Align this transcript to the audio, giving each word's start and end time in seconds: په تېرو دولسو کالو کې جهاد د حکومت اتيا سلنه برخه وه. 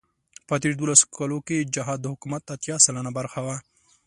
په 0.47 0.53
تېرو 0.61 0.79
دولسو 0.79 1.05
کالو 1.17 1.39
کې 1.47 1.67
جهاد 1.75 1.99
د 2.01 2.05
حکومت 2.13 2.41
اتيا 2.55 2.75
سلنه 2.85 3.11
برخه 3.17 3.39
وه. 3.45 3.55